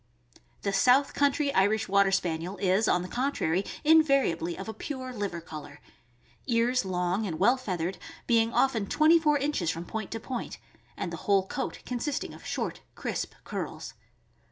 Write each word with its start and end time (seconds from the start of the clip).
The 0.63 0.73
south 0.73 1.13
country 1.13 1.53
Irish 1.53 1.87
Water 1.87 2.11
Spaniel 2.11 2.57
is, 2.57 2.87
on 2.87 3.03
the 3.03 3.07
con 3.07 3.31
trary, 3.31 3.67
invariably 3.83 4.57
of 4.57 4.67
a 4.67 4.73
pure 4.73 5.13
liver 5.13 5.39
color. 5.39 5.79
Ears 6.47 6.83
long 6.83 7.27
and 7.27 7.37
well 7.37 7.55
feathered, 7.55 7.99
being 8.25 8.51
often 8.51 8.87
twenty 8.87 9.19
four 9.19 9.37
inches 9.37 9.69
from 9.69 9.85
point 9.85 10.09
to 10.09 10.19
point, 10.19 10.57
and 10.97 11.13
the 11.13 11.17
whole 11.29 11.45
coat 11.45 11.81
consisting 11.85 12.33
of 12.33 12.43
short, 12.43 12.81
crisp 12.95 13.35
curls. 13.43 13.93